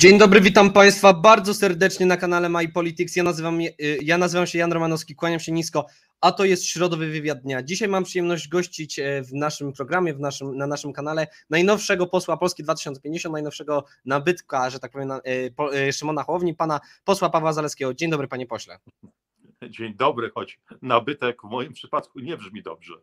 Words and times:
Dzień 0.00 0.18
dobry, 0.18 0.40
witam 0.40 0.72
Państwa 0.72 1.12
bardzo 1.12 1.54
serdecznie 1.54 2.06
na 2.06 2.16
kanale 2.16 2.48
My 2.48 2.68
Politics. 2.68 3.16
Ja 3.16 3.22
nazywam, 3.22 3.60
y, 3.60 3.74
ja 4.02 4.18
nazywam 4.18 4.46
się 4.46 4.58
Jan 4.58 4.72
Romanowski, 4.72 5.14
kłaniam 5.14 5.40
się 5.40 5.52
nisko, 5.52 5.86
a 6.20 6.32
to 6.32 6.44
jest 6.44 6.66
środowy 6.66 7.06
wywiad 7.06 7.42
dnia. 7.42 7.62
Dzisiaj 7.62 7.88
mam 7.88 8.04
przyjemność 8.04 8.48
gościć 8.48 8.98
e, 8.98 9.22
w 9.22 9.32
naszym 9.32 9.72
programie, 9.72 10.14
w 10.14 10.20
naszym, 10.20 10.56
na 10.56 10.66
naszym 10.66 10.92
kanale 10.92 11.26
najnowszego 11.50 12.06
posła 12.06 12.36
Polski 12.36 12.62
2050, 12.62 13.32
najnowszego 13.32 13.84
nabytka, 14.04 14.70
że 14.70 14.78
tak 14.78 14.92
powiem, 14.92 15.10
e, 15.12 15.20
e, 15.72 15.92
Szymona 15.92 16.22
Hołowni, 16.22 16.54
pana 16.54 16.80
posła 17.04 17.30
Pawła 17.30 17.52
Zaleskiego. 17.52 17.94
Dzień 17.94 18.10
dobry, 18.10 18.28
panie 18.28 18.46
pośle. 18.46 18.78
Dzień 19.68 19.94
dobry, 19.94 20.30
choć 20.34 20.58
nabytek 20.82 21.42
w 21.42 21.50
moim 21.50 21.72
przypadku 21.72 22.20
nie 22.20 22.36
brzmi 22.36 22.62
dobrze. 22.62 22.94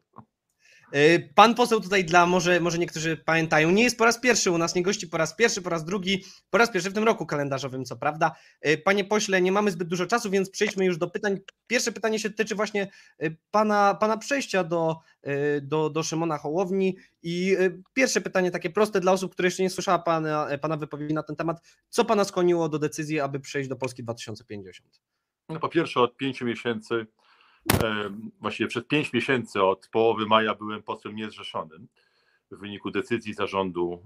E, 0.92 1.20
Pan 1.20 1.56
poseł 1.56 1.82
tutaj 1.82 2.06
dla, 2.06 2.26
może, 2.26 2.60
może 2.60 2.78
niektórzy 2.78 3.18
pamiętają, 3.18 3.72
nie 3.72 3.84
jest 3.84 3.98
po 3.98 4.06
raz 4.06 4.20
pierwszy 4.20 4.52
u 4.52 4.58
nas, 4.58 4.76
nie 4.76 4.84
gości 4.84 5.08
po 5.08 5.18
raz 5.18 5.36
pierwszy, 5.36 5.62
po 5.62 5.70
raz 5.70 5.86
drugi, 5.86 6.24
po 6.50 6.58
raz 6.58 6.72
pierwszy 6.72 6.90
w 6.90 6.94
tym 6.94 7.04
roku 7.04 7.26
kalendarzowym, 7.26 7.86
co 7.86 7.98
prawda. 7.98 8.36
E, 8.62 8.78
Panie 8.78 9.06
pośle, 9.06 9.42
nie 9.42 9.52
mamy 9.52 9.72
zbyt 9.72 9.88
dużo 9.88 10.06
czasu, 10.06 10.30
więc 10.30 10.50
przejdźmy 10.50 10.86
już 10.86 10.98
do 10.98 11.10
pytań. 11.10 11.40
Pierwsze 11.68 11.92
pytanie 11.92 12.20
się 12.20 12.30
tyczy 12.30 12.56
właśnie 12.56 12.88
e, 13.20 13.30
pana, 13.52 13.98
pana 14.00 14.18
przejścia 14.18 14.64
do, 14.64 15.00
do, 15.62 15.90
do 15.90 16.04
Szymona 16.04 16.38
Hołowni 16.38 16.98
i 17.24 17.58
pierwsze 17.94 18.22
pytanie 18.22 18.52
takie 18.52 18.70
proste 18.70 19.00
dla 19.00 19.12
osób, 19.12 19.34
które 19.34 19.48
jeszcze 19.48 19.64
nie 19.64 19.70
słyszała 19.70 20.00
pana, 20.00 20.48
pana 20.62 20.78
wypowiedzi 20.78 21.14
na 21.14 21.24
ten 21.24 21.36
temat. 21.36 21.62
Co 21.90 22.06
pana 22.06 22.24
skłoniło 22.24 22.70
do 22.70 22.80
decyzji, 22.80 23.20
aby 23.20 23.40
przejść 23.40 23.70
do 23.70 23.76
Polski 23.76 24.04
2050? 24.04 25.02
No, 25.50 25.60
po 25.60 25.70
pierwsze 25.70 26.02
od 26.02 26.18
pięciu 26.18 26.46
miesięcy 26.46 27.08
właściwie 28.42 28.68
przez 28.68 28.86
pięć 28.86 29.14
miesięcy 29.14 29.64
od 29.64 29.88
połowy 29.88 30.26
maja 30.26 30.56
byłem 30.56 30.84
posłem 30.84 31.16
niezrzeszonym 31.16 31.88
w 32.52 32.60
wyniku 32.60 32.92
decyzji 32.92 33.34
zarządu 33.34 34.04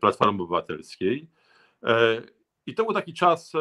Platformy 0.00 0.42
Obywatelskiej. 0.42 1.28
E, 1.82 2.22
I 2.66 2.74
to 2.74 2.84
był 2.84 2.94
taki 2.94 3.14
czas, 3.14 3.52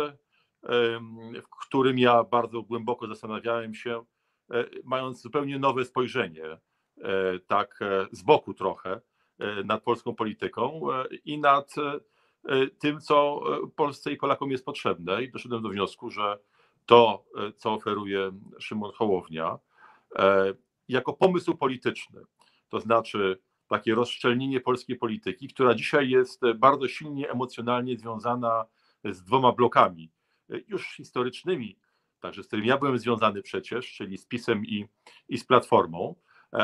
w 1.42 1.50
którym 1.68 2.00
ja 2.00 2.24
bardzo 2.24 2.62
głęboko 2.62 3.08
zastanawiałem 3.08 3.76
się, 3.76 4.04
e, 4.52 4.66
mając 4.84 5.22
zupełnie 5.22 5.60
nowe 5.60 5.86
spojrzenie, 5.86 6.46
e, 6.46 6.60
tak 7.48 7.80
z 8.12 8.22
boku 8.22 8.54
trochę, 8.54 9.02
nad 9.66 9.84
polską 9.84 10.16
polityką 10.16 10.82
i 11.26 11.38
nad 11.38 11.76
tym, 12.80 13.00
co 13.00 13.42
Polsce 13.76 14.12
i 14.12 14.18
Polakom 14.18 14.52
jest 14.52 14.66
potrzebne. 14.66 15.24
I 15.24 15.32
doszedłem 15.32 15.64
do 15.64 15.70
wniosku, 15.70 16.10
że 16.10 16.40
to, 16.92 17.26
e, 17.38 17.54
co 17.54 17.74
oferuje 17.74 18.32
Szymon 18.60 18.92
Hołownia, 18.92 19.60
e, 20.16 20.54
jako 20.88 21.14
pomysł 21.14 21.56
polityczny, 21.56 22.22
to 22.70 22.80
znaczy 22.80 23.40
takie 23.68 23.96
rozszczelnienie 23.96 24.62
polskiej 24.62 24.96
polityki, 24.96 25.48
która 25.48 25.76
dzisiaj 25.76 26.10
jest 26.10 26.42
bardzo 26.56 26.88
silnie 26.88 27.30
emocjonalnie 27.30 27.98
związana 27.98 28.66
z 29.04 29.24
dwoma 29.24 29.52
blokami, 29.52 30.12
e, 30.50 30.60
już 30.68 30.96
historycznymi, 30.96 31.78
także 32.20 32.44
z 32.44 32.48
którymi 32.48 32.68
ja 32.68 32.78
byłem 32.78 33.00
związany 33.00 33.42
przecież, 33.42 33.94
czyli 33.94 34.18
z 34.18 34.26
PiSem 34.26 34.66
i, 34.66 34.86
i 35.30 35.38
z 35.38 35.46
Platformą, 35.46 36.16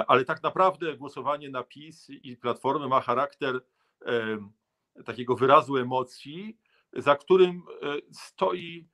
ale 0.08 0.26
tak 0.26 0.44
naprawdę 0.44 0.98
głosowanie 0.98 1.50
na 1.50 1.64
PiS 1.64 2.10
i 2.10 2.38
Platformę 2.38 2.88
ma 2.88 3.02
charakter 3.02 3.62
e, 4.06 5.04
takiego 5.06 5.36
wyrazu 5.36 5.78
emocji, 5.78 6.58
za 6.94 7.16
którym 7.16 7.64
stoi 8.12 8.88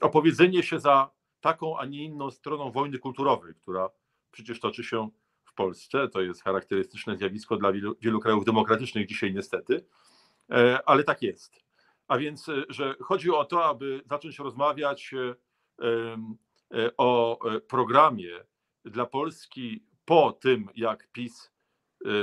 opowiedzenie 0.00 0.62
się 0.62 0.80
za 0.80 1.10
taką, 1.40 1.78
a 1.78 1.86
nie 1.86 2.04
inną 2.04 2.30
stroną 2.30 2.70
wojny 2.72 2.98
kulturowej, 2.98 3.54
która 3.54 3.90
przecież 4.30 4.60
toczy 4.60 4.84
się 4.84 5.08
w 5.44 5.54
Polsce. 5.54 6.08
To 6.08 6.20
jest 6.20 6.44
charakterystyczne 6.44 7.16
zjawisko 7.16 7.56
dla 7.56 7.72
wielu, 7.72 7.96
wielu 8.00 8.20
krajów 8.20 8.44
demokratycznych 8.44 9.06
dzisiaj 9.06 9.34
niestety, 9.34 9.84
e, 10.50 10.88
ale 10.88 11.04
tak 11.04 11.22
jest. 11.22 11.64
A 12.08 12.18
więc, 12.18 12.48
e, 12.48 12.64
że 12.68 12.94
chodzi 13.00 13.30
o 13.30 13.44
to, 13.44 13.64
aby 13.64 14.02
zacząć 14.06 14.38
rozmawiać 14.38 15.14
e, 15.14 15.34
o 16.96 17.38
programie 17.68 18.44
dla 18.84 19.06
Polski 19.06 19.84
po 20.04 20.32
tym, 20.32 20.68
jak 20.74 21.08
PiS, 21.12 21.52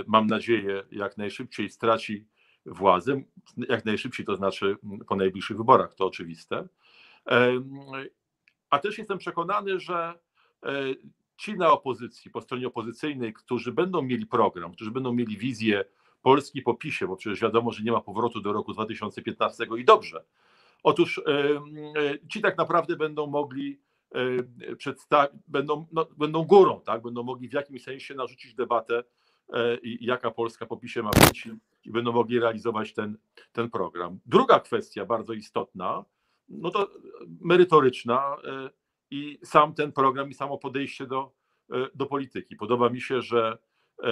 mam 0.07 0.27
nadzieję, 0.27 0.83
jak 0.91 1.17
najszybciej 1.17 1.69
straci 1.69 2.27
władzę, 2.65 3.21
jak 3.69 3.85
najszybciej, 3.85 4.25
to 4.25 4.35
znaczy 4.35 4.77
po 5.07 5.15
najbliższych 5.15 5.57
wyborach, 5.57 5.93
to 5.93 6.05
oczywiste, 6.05 6.67
a 8.69 8.79
też 8.79 8.97
jestem 8.97 9.17
przekonany, 9.17 9.79
że 9.79 10.13
e, 10.63 10.71
ci 11.37 11.57
na 11.57 11.71
opozycji, 11.71 12.31
po 12.31 12.41
stronie 12.41 12.67
opozycyjnej, 12.67 13.33
którzy 13.33 13.71
będą 13.71 14.01
mieli 14.01 14.25
program, 14.25 14.71
którzy 14.73 14.91
będą 14.91 15.13
mieli 15.13 15.37
wizję 15.37 15.85
Polski 16.21 16.61
po 16.61 16.73
PiSie, 16.73 17.07
bo 17.07 17.15
przecież 17.15 17.41
wiadomo, 17.41 17.71
że 17.71 17.83
nie 17.83 17.91
ma 17.91 18.01
powrotu 18.01 18.41
do 18.41 18.53
roku 18.53 18.73
2015 18.73 19.67
i 19.77 19.85
dobrze. 19.85 20.23
Otóż 20.83 21.17
e, 21.17 22.27
ci 22.29 22.41
tak 22.41 22.57
naprawdę 22.57 22.95
będą 22.95 23.27
mogli 23.27 23.79
e, 24.69 24.75
przedstawić, 24.75 25.41
będą, 25.47 25.87
no, 25.91 26.07
będą 26.17 26.43
górą, 26.43 26.81
tak? 26.81 27.01
będą 27.01 27.23
mogli 27.23 27.49
w 27.49 27.53
jakimś 27.53 27.83
sensie 27.83 28.15
narzucić 28.15 28.53
debatę, 28.53 29.03
jaka 29.83 30.31
Polska 30.31 30.65
po 30.65 30.77
PiSie 30.77 31.03
ma 31.03 31.09
być 31.09 31.49
i 31.85 31.91
będą 31.91 32.11
mogli 32.11 32.39
realizować 32.39 32.93
ten, 32.93 33.17
ten 33.51 33.69
program. 33.69 34.19
Druga 34.25 34.59
kwestia 34.59 35.05
bardzo 35.05 35.33
istotna, 35.33 36.05
no 36.49 36.71
to 36.71 36.89
merytoryczna 37.41 38.37
e, 38.43 38.69
i 39.11 39.39
sam 39.43 39.73
ten 39.73 39.91
program 39.91 40.29
i 40.29 40.33
samo 40.33 40.57
podejście 40.57 41.07
do, 41.07 41.31
e, 41.71 41.87
do 41.95 42.05
polityki. 42.05 42.55
Podoba 42.55 42.89
mi 42.89 43.01
się, 43.01 43.21
że 43.21 43.57
e, 44.03 44.09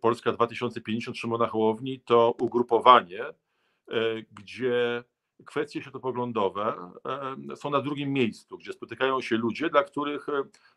Polska 0.00 0.32
2050 0.32 1.18
Szymona 1.18 1.46
Hołowni 1.46 2.00
to 2.00 2.34
ugrupowanie, 2.40 3.24
gdzie 4.32 5.04
kwestie 5.44 5.82
światopoglądowe 5.82 6.90
są 7.56 7.70
na 7.70 7.80
drugim 7.80 8.12
miejscu, 8.12 8.58
gdzie 8.58 8.72
spotykają 8.72 9.20
się 9.20 9.36
ludzie, 9.36 9.70
dla 9.70 9.84
których 9.84 10.26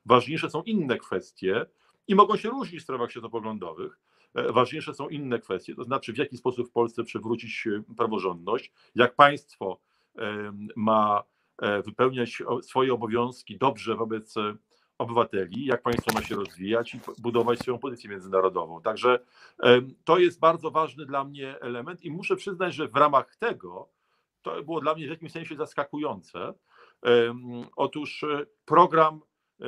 ważniejsze 0.06 0.50
są 0.50 0.63
inne 0.63 0.97
kwestie 0.97 1.66
i 2.07 2.16
mogą 2.16 2.38
się 2.38 2.50
różnić 2.50 2.81
w 2.81 2.84
sprawach 2.84 3.11
światopoglądowych. 3.11 4.00
Ważniejsze 4.35 4.94
są 4.94 5.09
inne 5.09 5.40
kwestie, 5.40 5.75
to 5.75 5.84
znaczy 5.84 6.13
w 6.13 6.17
jaki 6.17 6.38
sposób 6.38 6.69
w 6.69 6.72
Polsce 6.72 7.03
przywrócić 7.03 7.67
praworządność, 7.97 8.72
jak 8.95 9.16
państwo 9.16 9.79
ma 10.75 11.23
e, 11.62 11.81
wypełniać 11.81 12.44
swoje 12.62 12.94
obowiązki 12.94 13.57
dobrze 13.57 13.95
wobec 13.95 14.35
obywateli, 14.97 15.66
jak 15.66 15.81
państwo 15.81 16.13
ma 16.13 16.22
się 16.22 16.35
rozwijać 16.35 16.95
i 16.95 17.00
budować 17.17 17.59
swoją 17.59 17.79
pozycję 17.79 18.09
międzynarodową. 18.09 18.81
Także 18.81 19.19
to 20.03 20.19
jest 20.19 20.40
bardzo 20.40 20.72
ważny 20.72 21.06
dla 21.06 21.23
mnie 21.23 21.59
element 21.59 22.06
i 22.06 22.11
muszę 22.11 22.35
przyznać, 22.35 22.75
że 22.75 22.88
w 22.88 22.96
ramach 22.96 23.35
tego 23.35 23.90
to 24.41 24.63
było 24.63 24.81
dla 24.81 24.96
mnie 24.96 25.07
w 25.07 25.09
jakimś 25.09 25.31
sensie 25.31 25.56
zaskakujące. 25.56 26.53
Otóż 27.75 28.23
e, 28.23 28.46
program 28.66 29.22
e, 29.61 29.66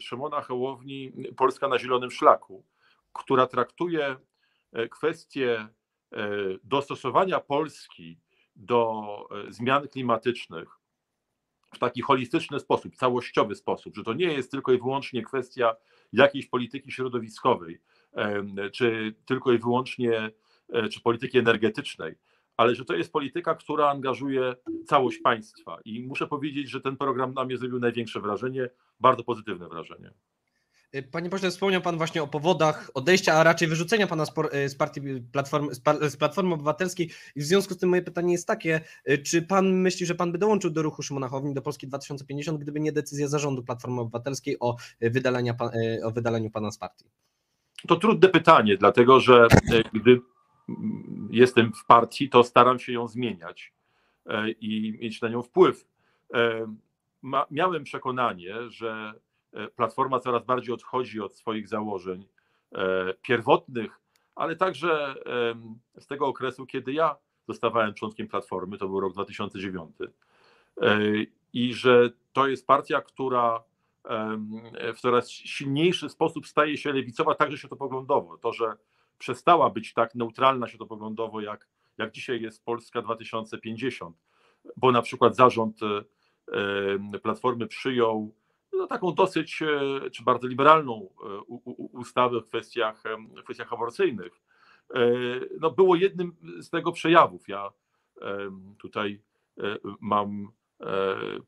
Szymona 0.00 0.40
Hołowni 0.40 1.12
Polska 1.36 1.68
na 1.68 1.78
Zielonym 1.78 2.10
Szlaku, 2.10 2.64
która 3.12 3.46
traktuje 3.46 4.16
kwestię 4.90 5.68
dostosowania 6.64 7.40
Polski 7.40 8.18
do 8.56 9.04
e, 9.30 9.52
zmian 9.52 9.88
klimatycznych 9.88 10.68
w 11.74 11.78
taki 11.78 12.02
holistyczny 12.02 12.60
sposób, 12.60 12.96
całościowy 12.96 13.54
sposób, 13.54 13.96
że 13.96 14.04
to 14.04 14.12
nie 14.12 14.32
jest 14.32 14.50
tylko 14.50 14.72
i 14.72 14.78
wyłącznie 14.78 15.22
kwestia 15.22 15.76
jakiejś 16.12 16.46
polityki 16.46 16.92
środowiskowej, 16.92 17.80
czy 18.72 19.14
tylko 19.26 19.52
i 19.52 19.58
wyłącznie 19.58 20.30
e, 20.68 20.88
czy 20.88 21.00
polityki 21.00 21.38
energetycznej, 21.38 22.14
ale 22.56 22.74
że 22.74 22.84
to 22.84 22.94
jest 22.94 23.12
polityka, 23.12 23.54
która 23.54 23.90
angażuje 23.90 24.54
całość 24.86 25.18
państwa. 25.18 25.78
I 25.84 26.06
muszę 26.06 26.26
powiedzieć, 26.26 26.70
że 26.70 26.80
ten 26.80 26.96
program 26.96 27.34
na 27.34 27.44
mnie 27.44 27.56
zrobił 27.56 27.78
największe 27.78 28.20
wrażenie, 28.20 28.70
bardzo 29.00 29.24
pozytywne 29.24 29.68
wrażenie. 29.68 30.10
Y, 30.94 31.02
panie 31.02 31.30
pośle, 31.30 31.50
wspomniał 31.50 31.82
Pan 31.82 31.96
właśnie 31.96 32.22
o 32.22 32.28
powodach 32.28 32.90
odejścia, 32.94 33.34
a 33.34 33.44
raczej 33.44 33.68
wyrzucenia 33.68 34.06
Pana 34.06 34.24
y, 34.54 34.68
z 34.68 34.74
partii 34.74 35.00
Platformy, 35.32 35.74
z 36.00 36.16
Platformy 36.16 36.54
Obywatelskiej. 36.54 37.10
W 37.36 37.42
związku 37.42 37.74
z 37.74 37.78
tym 37.78 37.88
moje 37.88 38.02
pytanie 38.02 38.32
jest 38.32 38.46
takie, 38.46 38.80
y, 39.10 39.18
czy 39.18 39.42
Pan 39.42 39.72
myśli, 39.72 40.06
że 40.06 40.14
Pan 40.14 40.32
by 40.32 40.38
dołączył 40.38 40.70
do 40.70 40.82
ruchu 40.82 41.02
Szymona 41.02 41.28
Hołowni 41.28 41.54
do 41.54 41.62
Polski 41.62 41.86
2050, 41.86 42.60
gdyby 42.60 42.80
nie 42.80 42.92
decyzja 42.92 43.28
zarządu 43.28 43.62
Platformy 43.62 44.00
Obywatelskiej 44.00 44.56
o, 44.60 44.76
wydalenia, 45.00 45.54
o 46.04 46.10
wydaleniu 46.10 46.50
Pana 46.50 46.70
z 46.70 46.78
partii? 46.78 47.04
To 47.88 47.96
trudne 47.96 48.28
pytanie, 48.28 48.76
dlatego 48.76 49.20
że 49.20 49.48
gdy 49.92 50.20
jestem 51.30 51.72
w 51.72 51.86
partii, 51.86 52.28
to 52.28 52.44
staram 52.44 52.78
się 52.78 52.92
ją 52.92 53.08
zmieniać 53.08 53.72
i 54.60 54.98
mieć 55.00 55.20
na 55.20 55.28
nią 55.28 55.42
wpływ. 55.42 55.86
Miałem 57.50 57.84
przekonanie, 57.84 58.54
że 58.68 59.14
Platforma 59.76 60.20
coraz 60.20 60.44
bardziej 60.44 60.74
odchodzi 60.74 61.20
od 61.20 61.36
swoich 61.36 61.68
założeń 61.68 62.26
e, 62.72 63.14
pierwotnych, 63.22 64.00
ale 64.34 64.56
także 64.56 65.14
z 65.98 66.06
tego 66.06 66.26
okresu, 66.26 66.66
kiedy 66.66 66.92
ja 66.92 67.16
zostawałem 67.48 67.94
członkiem 67.94 68.28
Platformy, 68.28 68.78
to 68.78 68.88
był 68.88 69.00
rok 69.00 69.12
2009, 69.12 69.96
e, 70.80 70.98
i 71.52 71.74
że 71.74 72.10
to 72.32 72.48
jest 72.48 72.66
partia, 72.66 73.00
która 73.00 73.62
w 74.94 75.00
coraz 75.00 75.30
silniejszy 75.30 76.08
sposób 76.08 76.46
staje 76.46 76.76
się 76.76 76.92
lewicowa, 76.92 77.34
także 77.34 77.58
światopoglądowo. 77.58 78.38
To, 78.38 78.52
że 78.52 78.72
przestała 79.18 79.70
być 79.70 79.94
tak 79.94 80.14
neutralna 80.14 80.68
światopoglądowo 80.68 81.40
jak, 81.40 81.68
jak 81.98 82.10
dzisiaj 82.10 82.42
jest 82.42 82.64
Polska 82.64 83.02
2050, 83.02 84.16
bo 84.76 84.92
na 84.92 85.02
przykład 85.02 85.36
zarząd 85.36 85.80
Platformy 87.22 87.66
przyjął 87.66 88.34
no, 88.80 88.86
taką 88.86 89.14
dosyć, 89.14 89.62
czy 90.12 90.24
bardzo 90.24 90.46
liberalną 90.46 91.08
ustawę 91.76 92.40
w 92.40 92.46
kwestiach, 92.46 93.02
w 93.40 93.42
kwestiach 93.44 93.72
aborcyjnych. 93.72 94.32
No, 95.60 95.70
było 95.70 95.96
jednym 95.96 96.36
z 96.60 96.70
tego 96.70 96.92
przejawów. 96.92 97.48
Ja 97.48 97.70
tutaj 98.78 99.20
mam 100.00 100.48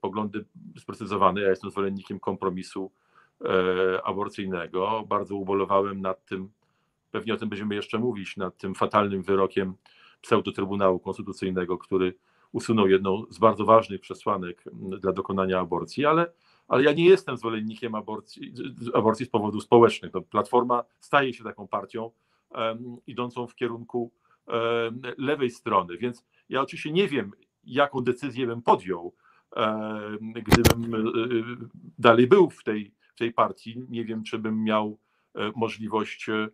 poglądy 0.00 0.44
sprecyzowane. 0.78 1.40
Ja 1.40 1.50
jestem 1.50 1.70
zwolennikiem 1.70 2.20
kompromisu 2.20 2.92
aborcyjnego. 4.04 5.04
Bardzo 5.08 5.36
ubolowałem 5.36 6.00
nad 6.00 6.24
tym, 6.24 6.50
pewnie 7.10 7.34
o 7.34 7.36
tym 7.36 7.48
będziemy 7.48 7.74
jeszcze 7.74 7.98
mówić, 7.98 8.36
nad 8.36 8.56
tym 8.56 8.74
fatalnym 8.74 9.22
wyrokiem 9.22 9.74
pseudo-trybunału 10.22 11.00
konstytucyjnego, 11.00 11.78
który 11.78 12.14
usunął 12.52 12.88
jedną 12.88 13.24
z 13.30 13.38
bardzo 13.38 13.64
ważnych 13.64 14.00
przesłanek 14.00 14.64
dla 14.72 15.12
dokonania 15.12 15.60
aborcji, 15.60 16.06
ale, 16.06 16.32
ale 16.72 16.82
ja 16.82 16.92
nie 16.92 17.04
jestem 17.04 17.36
zwolennikiem 17.36 17.94
aborcji, 17.94 18.52
aborcji 18.94 19.26
z 19.26 19.28
powodów 19.28 19.62
społecznych. 19.62 20.12
No, 20.14 20.22
Platforma 20.22 20.84
staje 21.00 21.34
się 21.34 21.44
taką 21.44 21.68
partią 21.68 22.10
um, 22.50 22.96
idącą 23.06 23.46
w 23.46 23.54
kierunku 23.54 24.12
um, 24.46 25.02
lewej 25.18 25.50
strony, 25.50 25.98
więc 25.98 26.24
ja 26.48 26.60
oczywiście 26.60 26.92
nie 26.92 27.08
wiem, 27.08 27.32
jaką 27.64 28.00
decyzję 28.00 28.46
bym 28.46 28.62
podjął, 28.62 29.14
um, 29.56 30.32
gdybym 30.32 30.94
e, 30.94 30.98
dalej 31.98 32.26
był 32.26 32.50
w 32.50 32.64
tej, 32.64 32.94
w 33.14 33.18
tej 33.18 33.32
partii. 33.32 33.84
Nie 33.88 34.04
wiem, 34.04 34.22
czy 34.22 34.38
bym 34.38 34.64
miał 34.64 34.98
e, 35.34 35.52
możliwość 35.56 36.28
e, 36.28 36.48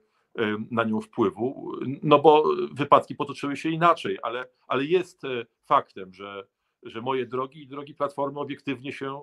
na 0.71 0.85
nią 0.85 1.01
wpływu, 1.01 1.73
no 2.03 2.19
bo 2.19 2.45
wypadki 2.73 3.15
potoczyły 3.15 3.57
się 3.57 3.69
inaczej, 3.69 4.19
ale, 4.23 4.49
ale 4.69 4.85
jest 4.85 5.25
e, 5.25 5.47
faktem, 5.65 6.15
że, 6.15 6.47
że 6.83 7.03
moje 7.03 7.27
drogi 7.27 7.63
i 7.63 7.69
drogi 7.69 7.95
Platformy 7.95 8.41
obiektywnie 8.41 8.93
się 8.93 9.23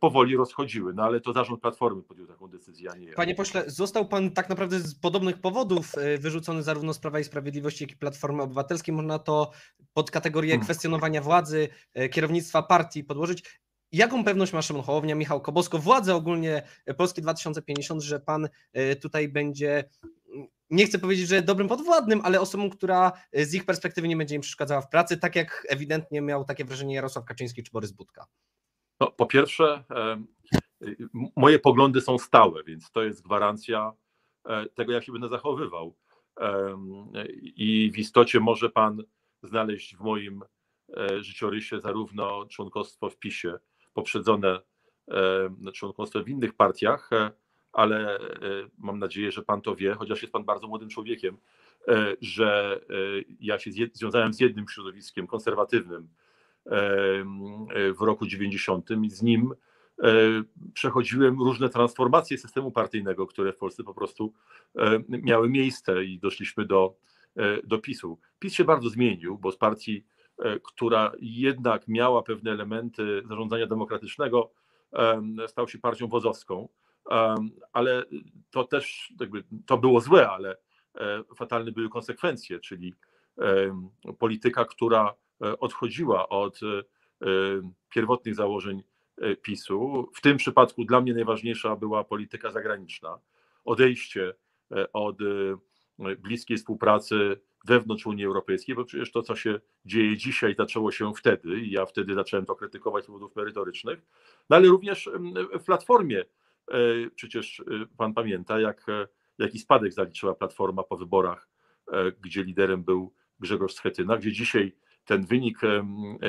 powoli 0.00 0.36
rozchodziły, 0.36 0.94
no 0.94 1.02
ale 1.02 1.20
to 1.20 1.32
zarząd 1.32 1.60
Platformy 1.60 2.02
podjął 2.02 2.26
taką 2.26 2.48
decyzję, 2.48 2.90
a 2.90 2.96
nie 2.96 3.06
ja. 3.06 3.14
Panie 3.14 3.34
pośle, 3.34 3.64
został 3.66 4.08
pan 4.08 4.30
tak 4.30 4.48
naprawdę 4.48 4.80
z 4.80 4.94
podobnych 4.94 5.40
powodów 5.40 5.98
e, 5.98 6.18
wyrzucony 6.18 6.62
zarówno 6.62 6.94
z 6.94 6.98
Prawa 6.98 7.20
i 7.20 7.24
Sprawiedliwości, 7.24 7.84
jak 7.84 7.92
i 7.92 7.96
Platformy 7.96 8.42
Obywatelskiej. 8.42 8.94
Można 8.94 9.18
to 9.18 9.50
pod 9.92 10.10
kategorię 10.10 10.50
hmm. 10.50 10.64
kwestionowania 10.64 11.22
władzy, 11.22 11.68
e, 11.94 12.08
kierownictwa 12.08 12.62
partii 12.62 13.04
podłożyć. 13.04 13.60
Jaką 13.92 14.24
pewność 14.24 14.52
ma 14.52 14.62
Szymon 14.62 14.82
Hołownia, 14.82 15.14
Michał 15.14 15.40
Kobosko, 15.40 15.78
władze 15.78 16.14
ogólnie 16.14 16.62
Polski 16.96 17.22
2050, 17.22 18.02
że 18.02 18.20
pan 18.20 18.48
tutaj 19.02 19.28
będzie, 19.28 19.84
nie 20.70 20.86
chcę 20.86 20.98
powiedzieć, 20.98 21.28
że 21.28 21.42
dobrym 21.42 21.68
podwładnym, 21.68 22.20
ale 22.24 22.40
osobą, 22.40 22.70
która 22.70 23.12
z 23.32 23.54
ich 23.54 23.64
perspektywy 23.64 24.08
nie 24.08 24.16
będzie 24.16 24.34
im 24.34 24.40
przeszkadzała 24.40 24.80
w 24.80 24.88
pracy, 24.88 25.16
tak 25.16 25.36
jak 25.36 25.66
ewidentnie 25.68 26.20
miał 26.20 26.44
takie 26.44 26.64
wrażenie 26.64 26.94
Jarosław 26.94 27.24
Kaczyński 27.24 27.62
czy 27.62 27.70
Borys 27.72 27.92
Budka? 27.92 28.26
No, 29.00 29.10
po 29.10 29.26
pierwsze, 29.26 29.84
moje 31.36 31.58
poglądy 31.58 32.00
są 32.00 32.18
stałe, 32.18 32.64
więc 32.64 32.90
to 32.90 33.02
jest 33.02 33.22
gwarancja 33.22 33.92
e, 34.44 34.66
tego, 34.66 34.92
jak 34.92 35.04
się 35.04 35.12
będę 35.12 35.28
zachowywał. 35.28 35.96
I 37.56 37.90
w 37.94 37.98
istocie 37.98 38.40
może 38.40 38.70
pan 38.70 39.02
znaleźć 39.42 39.96
w 39.96 40.00
moim 40.00 40.44
życiorysie 41.20 41.80
zarówno 41.80 42.46
członkostwo 42.46 43.10
w 43.10 43.18
PiSie, 43.18 43.58
poprzedzone 43.92 44.60
e, 45.66 45.72
członkostwem 45.72 46.24
w 46.24 46.28
innych 46.28 46.54
partiach, 46.54 47.12
e, 47.12 47.30
ale 47.72 48.18
e, 48.18 48.20
mam 48.78 48.98
nadzieję, 48.98 49.32
że 49.32 49.42
pan 49.42 49.62
to 49.62 49.76
wie, 49.76 49.94
chociaż 49.94 50.22
jest 50.22 50.32
pan 50.32 50.44
bardzo 50.44 50.68
młodym 50.68 50.88
człowiekiem, 50.88 51.38
że 52.20 52.80
ja 53.40 53.58
się 53.58 53.70
związałem 53.92 54.34
z 54.34 54.40
jednym 54.40 54.68
środowiskiem 54.68 55.26
konserwatywnym 55.26 56.08
w 57.98 58.00
roku 58.00 58.26
90 58.26 58.88
i 59.02 59.10
z 59.10 59.22
nim 59.22 59.54
przechodziłem 60.74 61.38
różne 61.38 61.68
transformacje 61.68 62.38
systemu 62.38 62.70
partyjnego, 62.70 63.26
które 63.26 63.52
w 63.52 63.56
Polsce 63.56 63.84
po 63.84 63.94
prostu 63.94 64.32
miały 65.08 65.48
miejsce 65.48 66.04
i 66.04 66.18
doszliśmy 66.18 66.64
do, 66.64 66.96
do 67.64 67.78
PiSu. 67.78 68.18
PiS 68.38 68.52
się 68.52 68.64
bardzo 68.64 68.88
zmienił, 68.88 69.38
bo 69.38 69.52
z 69.52 69.56
partii 69.56 70.04
E, 70.38 70.60
która 70.60 71.12
jednak 71.20 71.88
miała 71.88 72.22
pewne 72.22 72.50
elementy 72.50 73.22
zarządzania 73.28 73.66
demokratycznego, 73.66 74.50
stał 75.46 75.68
się 75.68 75.78
partią 75.78 76.08
wozowską, 76.08 76.68
ale 77.72 78.04
to 78.50 78.64
też 78.64 79.12
jakby, 79.20 79.44
to 79.66 79.78
było 79.78 80.00
złe, 80.00 80.30
ale 80.30 80.56
e, 80.94 81.24
fatalne 81.36 81.72
były 81.72 81.88
konsekwencje, 81.88 82.60
czyli 82.60 82.94
polityka, 84.18 84.64
która 84.64 85.08
e, 85.08 85.27
odchodziła 85.40 86.28
od 86.28 86.60
pierwotnych 87.94 88.34
założeń 88.34 88.82
PiSu. 89.42 90.08
W 90.14 90.20
tym 90.20 90.36
przypadku 90.36 90.84
dla 90.84 91.00
mnie 91.00 91.14
najważniejsza 91.14 91.76
była 91.76 92.04
polityka 92.04 92.50
zagraniczna, 92.50 93.18
odejście 93.64 94.34
od 94.92 95.18
bliskiej 96.18 96.56
współpracy 96.56 97.40
wewnątrz 97.64 98.06
Unii 98.06 98.24
Europejskiej, 98.24 98.74
bo 98.74 98.84
przecież 98.84 99.12
to, 99.12 99.22
co 99.22 99.36
się 99.36 99.60
dzieje 99.84 100.16
dzisiaj, 100.16 100.54
zaczęło 100.54 100.92
się 100.92 101.14
wtedy 101.14 101.60
i 101.60 101.70
ja 101.70 101.86
wtedy 101.86 102.14
zacząłem 102.14 102.46
to 102.46 102.54
krytykować 102.54 103.04
z 103.04 103.06
powodów 103.06 103.36
merytorycznych, 103.36 103.98
no 104.50 104.56
ale 104.56 104.68
również 104.68 105.10
w 105.60 105.64
Platformie 105.64 106.20
e, 106.20 106.74
przecież 107.14 107.60
e, 107.60 107.64
pan 107.96 108.14
pamięta, 108.14 108.60
jak, 108.60 108.88
e, 108.88 109.08
jaki 109.38 109.58
spadek 109.58 109.92
zaliczyła 109.92 110.34
Platforma 110.34 110.82
po 110.82 110.96
wyborach, 110.96 111.48
gdzie 112.20 112.44
liderem 112.44 112.84
był 112.84 113.12
Grzegorz 113.40 113.74
Schetyna, 113.74 114.16
gdzie 114.16 114.32
dzisiaj 114.32 114.76
ten 115.08 115.26
wynik 115.26 115.58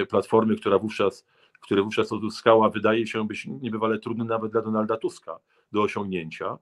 Platformy, 0.10 0.56
która 0.56 0.80
wówczas, 0.80 1.26
który 1.62 1.84
wówczas 1.84 2.12
uzyskała, 2.12 2.70
wydaje 2.70 3.08
się 3.08 3.28
być 3.28 3.46
niebywale 3.46 4.00
trudny 4.00 4.26
nawet 4.26 4.52
dla 4.52 4.62
Donalda 4.62 4.98
Tuska 4.98 5.40
do 5.72 5.82
osiągnięcia. 5.82 6.58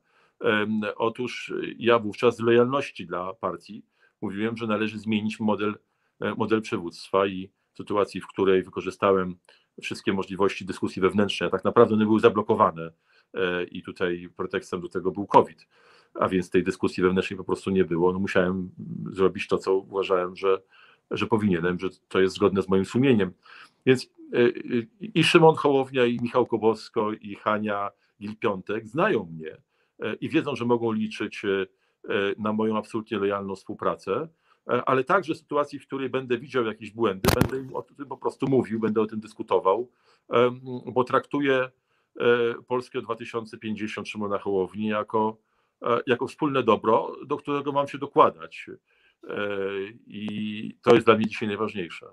Otóż 0.96 1.54
ja 1.78 2.00
wówczas 2.00 2.38
z 2.38 2.40
lojalności 2.40 3.06
dla 3.06 3.34
partii 3.34 3.84
mówiłem, 4.22 4.58
że 4.58 4.68
należy 4.68 5.00
zmienić 5.00 5.40
model, 5.40 5.76
e, 6.22 6.36
model 6.36 6.62
przywództwa 6.62 7.26
i 7.26 7.50
w 7.74 7.78
sytuacji, 7.78 8.22
w 8.22 8.28
której 8.28 8.64
wykorzystałem 8.64 9.36
wszystkie 9.82 10.14
możliwości 10.14 10.66
dyskusji 10.66 11.02
wewnętrznej, 11.02 11.48
a 11.48 11.52
tak 11.52 11.64
naprawdę 11.64 11.94
one 11.96 12.06
były 12.06 12.20
zablokowane 12.20 12.92
e, 13.34 13.64
i 13.64 13.84
tutaj 13.84 14.30
pretekstem 14.38 14.82
do 14.82 14.90
tego 14.90 15.12
był 15.12 15.28
COVID, 15.28 15.68
a 16.14 16.28
więc 16.28 16.50
tej 16.50 16.64
dyskusji 16.64 17.04
wewnętrznej 17.04 17.38
po 17.38 17.44
prostu 17.44 17.70
nie 17.72 17.86
było. 17.86 18.14
No 18.14 18.20
musiałem 18.20 18.70
zrobić 19.12 19.48
to, 19.48 19.58
co 19.58 19.76
uważałem, 19.76 20.36
że, 20.36 20.62
że 21.12 21.28
powinienem, 21.28 21.80
że 21.80 21.90
to 22.08 22.20
jest 22.20 22.36
zgodne 22.36 22.62
z 22.62 22.70
moim 22.70 22.86
sumieniem. 22.86 23.34
Więc 23.86 24.10
e, 24.34 24.50
i 25.02 25.24
Szymon 25.24 25.56
Hołownia, 25.56 26.06
i 26.06 26.20
Michał 26.22 26.46
Kobosko, 26.46 27.12
i 27.12 27.36
Hania 27.36 27.92
Gil-Piątek 28.22 28.88
znają 28.88 29.30
mnie 29.32 29.58
i 30.22 30.30
wiedzą, 30.30 30.56
że 30.56 30.66
mogą 30.66 30.92
liczyć 30.92 31.46
E, 32.10 32.34
na 32.38 32.54
moją 32.54 32.78
absolutnie 32.78 33.18
lojalną 33.18 33.56
współpracę, 33.56 34.28
e, 34.70 34.90
ale 34.90 35.04
także 35.04 35.34
w 35.34 35.38
sytuacji, 35.38 35.80
w 35.80 35.88
której 35.88 36.10
będę 36.10 36.38
widział 36.38 36.66
jakieś 36.66 36.92
błędy, 36.92 37.30
będę 37.36 37.58
im 37.58 37.76
o 37.76 37.82
tym 37.82 38.06
po 38.06 38.18
prostu 38.18 38.48
mówił, 38.48 38.80
będę 38.80 39.02
o 39.02 39.08
tym 39.08 39.20
dyskutował, 39.20 39.90
bo 40.86 41.04
traktuję 41.04 41.56
e, 41.56 41.72
Polskę 42.68 43.02
2050 43.02 44.10
Szymona 44.10 44.40
Hołowni 44.40 44.88
jako, 44.88 45.38
jako 46.08 46.28
wspólne 46.28 46.64
dobro, 46.64 47.16
do 47.26 47.38
którego 47.38 47.72
mam 47.72 47.88
się 47.88 47.98
dokładać. 47.98 48.70
I 50.08 50.78
to 50.84 50.96
jest 50.96 51.08
dla 51.08 51.16
mnie 51.16 51.26
dzisiaj 51.26 51.48
najważniejsze. 51.48 52.06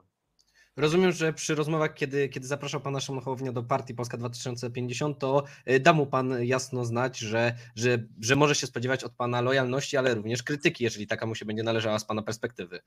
Rozumiem, 0.77 1.13
że 1.13 1.33
przy 1.33 1.55
rozmowach, 1.55 1.95
kiedy, 1.95 2.29
kiedy 2.29 2.47
zapraszał 2.47 2.81
pana 2.81 3.01
Szymon 3.01 3.25
do 3.53 3.63
partii 3.63 3.95
Polska 3.95 4.17
2050, 4.17 5.19
to 5.19 5.45
y, 5.71 5.81
da 5.81 5.93
mu 5.93 6.07
pan 6.07 6.45
jasno 6.45 6.85
znać, 6.85 7.19
że, 7.19 7.55
że, 7.77 7.99
że 8.21 8.37
może 8.37 8.55
się 8.55 8.67
spodziewać 8.67 9.05
od 9.05 9.13
pana 9.13 9.41
lojalności, 9.41 9.97
ale 9.97 10.15
również 10.15 10.43
krytyki, 10.43 10.85
jeżeli 10.85 11.07
taka 11.07 11.27
mu 11.27 11.35
się 11.35 11.45
będzie 11.45 11.63
należała 11.63 11.99
z 11.99 12.05
pana 12.05 12.23
perspektywy. 12.23 12.81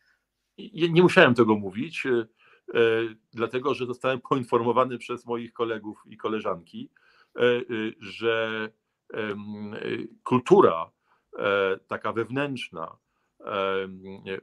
Nie 0.89 1.01
musiałem 1.01 1.33
tego 1.35 1.55
mówić, 1.55 2.05
y, 2.05 2.27
dlatego 3.33 3.73
że 3.73 3.85
zostałem 3.85 4.21
poinformowany 4.21 4.97
przez 4.97 5.25
moich 5.25 5.53
kolegów 5.53 6.03
i 6.05 6.17
koleżanki, 6.17 6.89
że 7.99 8.69
kultura 10.23 10.91
taka 11.87 12.13
wewnętrzna 12.13 12.97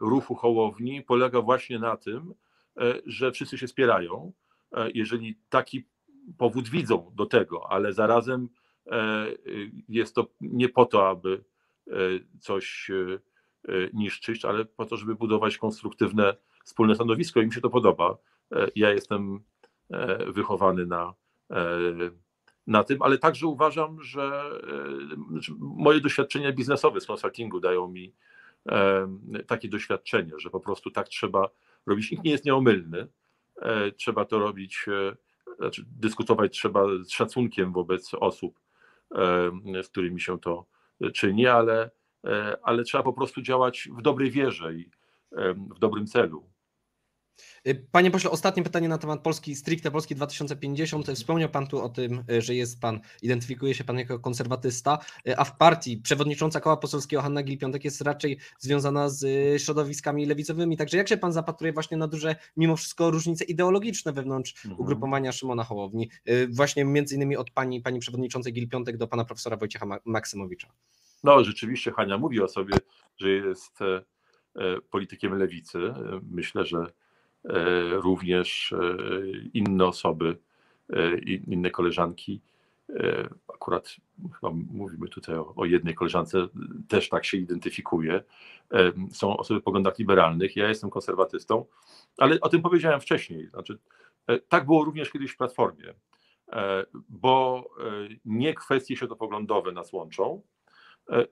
ruchu 0.00 0.34
Hołowni 0.34 1.02
polega 1.02 1.40
właśnie 1.40 1.78
na 1.78 1.96
tym, 1.96 2.34
E, 2.80 3.00
że 3.06 3.32
wszyscy 3.32 3.58
się 3.58 3.68
spierają, 3.68 4.32
e, 4.73 4.90
jeżeli 4.94 5.38
taki 5.49 5.84
powód 6.38 6.68
widzą 6.68 7.12
do 7.14 7.26
tego, 7.26 7.73
ale 7.73 7.92
zarazem 7.92 8.49
e, 8.87 9.26
jest 9.88 10.14
to 10.14 10.26
nie 10.40 10.68
po 10.68 10.87
to, 10.87 11.08
aby 11.08 11.44
coś 12.40 12.90
niszczyć, 13.92 14.44
ale 14.44 14.64
po 14.64 14.87
to, 14.87 14.96
żeby 14.96 15.14
budować 15.14 15.58
konstruktywne 15.58 16.37
wspólne 16.64 16.94
stanowisko 16.94 17.40
i 17.40 17.46
mi 17.46 17.52
się 17.52 17.61
to 17.61 17.70
podoba. 17.70 18.16
Ja 18.76 18.90
jestem 18.90 19.40
wychowany 20.26 20.87
na, 20.87 21.14
na 22.66 22.84
tym, 22.84 23.02
ale 23.02 23.18
także 23.18 23.46
uważam, 23.46 24.02
że 24.02 24.42
znaczy 25.30 25.52
moje 25.58 26.00
doświadczenia 26.00 26.52
biznesowe 26.52 27.00
z 27.00 27.06
konsultingu 27.06 27.61
dają 27.61 27.88
mi 27.88 28.12
takie 29.47 29.68
doświadczenie, 29.68 30.33
że 30.38 30.50
po 30.50 30.61
prostu 30.61 30.90
tak 30.90 31.09
trzeba 31.09 31.50
robić. 31.87 32.11
Nikt 32.11 32.25
nie 32.25 32.30
jest 32.30 32.44
nieomylny. 32.44 33.09
Trzeba 33.97 34.25
to 34.25 34.38
robić, 34.38 34.87
znaczy 35.59 35.85
dyskutować 35.87 36.52
trzeba 36.52 36.85
z 37.02 37.11
szacunkiem 37.11 37.73
wobec 37.73 38.14
osób, 38.14 38.61
z 39.83 39.88
którymi 39.88 40.21
się 40.21 40.40
to 40.40 40.66
czyni, 41.14 41.47
ale, 41.47 41.90
ale 42.62 42.85
trzeba 42.85 43.04
po 43.04 43.12
prostu 43.12 43.42
działać 43.42 43.88
w 43.99 44.02
dobrej 44.02 44.30
wierze 44.30 44.75
i 44.75 44.90
w 45.56 45.78
dobrym 45.78 46.06
celu. 46.06 46.53
Y, 47.68 47.86
panie 47.92 48.10
pośle, 48.10 48.30
ostatnie 48.30 48.62
pytanie 48.62 48.88
na 48.88 48.98
temat 48.98 49.20
Polski, 49.20 49.54
stricte 49.54 49.90
Polski 49.90 50.14
2050. 50.14 51.06
Wspomniał 51.14 51.48
Pan 51.48 51.66
tu 51.66 51.82
o 51.82 51.88
tym, 51.88 52.24
y, 52.30 52.42
że 52.42 52.54
jest 52.54 52.80
Pan, 52.80 53.00
identyfikuje 53.22 53.74
się 53.74 53.84
Pan 53.84 53.98
jako 53.98 54.18
konserwatysta, 54.18 54.98
y, 55.28 55.38
a 55.38 55.44
w 55.44 55.56
partii 55.56 55.96
przewodnicząca 55.96 56.60
koła 56.60 56.76
poselskiego 56.76 57.22
Hanna 57.22 57.42
Gil-Piątek 57.42 57.84
jest 57.84 58.00
raczej 58.00 58.38
związana 58.58 59.08
z 59.08 59.22
środowiskami 59.62 60.26
lewicowymi. 60.26 60.76
Także 60.76 60.96
jak 60.96 61.08
się 61.08 61.16
Pan 61.16 61.32
zapatruje 61.32 61.72
właśnie 61.72 61.96
na 61.96 62.08
duże, 62.08 62.36
mimo 62.56 62.76
wszystko, 62.76 63.10
różnice 63.10 63.44
ideologiczne 63.44 64.12
wewnątrz 64.12 64.54
mhm. 64.64 64.80
ugrupowania 64.80 65.32
Szymona 65.32 65.64
Hołowni? 65.64 66.10
Właśnie 66.48 66.84
między 66.84 67.14
innymi 67.14 67.36
od 67.36 67.50
Pani, 67.50 67.80
Pani 67.80 68.00
Przewodniczącej 68.00 68.52
Gil-Piątek 68.52 68.96
do 68.96 69.08
Pana 69.08 69.24
Profesora 69.24 69.56
Wojciecha 69.56 69.86
Maksymowicza. 70.04 70.68
No 71.24 71.44
rzeczywiście 71.44 71.92
Hania 71.92 72.18
mówi 72.18 72.40
o 72.40 72.48
sobie, 72.48 72.74
że 73.16 73.30
jest 73.30 73.82
e, 73.82 74.04
e, 74.56 74.80
politykiem 74.90 75.38
lewicy. 75.38 75.78
Myślę, 76.30 76.66
że 76.66 76.78
E, 76.78 77.03
również 77.90 78.72
e, 78.72 78.96
inne 79.54 79.86
osoby, 79.86 80.38
e, 80.90 81.18
inne 81.24 81.70
koleżanki. 81.70 82.40
Akurat 83.54 83.96
chyba 84.34 84.52
mówimy 84.52 85.08
tutaj 85.08 85.34
o, 85.36 85.54
o 85.54 85.64
jednej 85.64 85.94
koleżance, 85.94 86.48
też 86.88 87.08
tak 87.08 87.24
się 87.24 87.36
identyfikuje. 87.36 88.22
Są 89.12 89.36
osoby 89.36 89.60
w 89.60 89.62
poglądach 89.62 89.98
liberalnych. 89.98 90.56
Ja 90.56 90.68
jestem 90.68 90.90
konserwatystą, 90.90 91.66
ale 92.18 92.40
o 92.40 92.48
tym 92.48 92.62
powiedziałem 92.62 93.00
wcześniej. 93.00 93.48
Znaczy, 93.48 93.78
tak 94.48 94.66
było 94.66 94.84
również 94.84 95.10
kiedyś 95.10 95.30
w 95.30 95.36
Platformie, 95.36 95.94
bo 97.08 97.64
nie 98.24 98.54
kwestie 98.54 98.96
światopoglądowe 98.96 99.72
nas 99.72 99.92
łączą, 99.92 100.42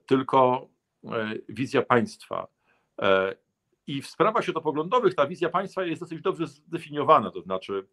tylko 0.07 0.69
wizja 1.49 1.83
państwa 1.83 2.47
i 3.87 4.03
w 4.03 4.07
sprawach 4.07 4.43
światopoglądowych 4.43 5.15
ta 5.15 5.27
wizja 5.27 5.49
państwa 5.49 5.85
jest 5.85 6.03
dosyć 6.03 6.23
dobrze 6.23 6.47
zdefiniowana, 6.47 7.31
to 7.31 7.43
znaczy 7.43 7.87